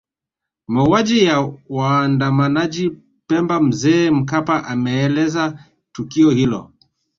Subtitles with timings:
[0.67, 2.91] Mauaji ya waandamanaji
[3.27, 5.59] Pemba Mzee Mkapa ameeleza
[5.91, 6.71] tukio hilo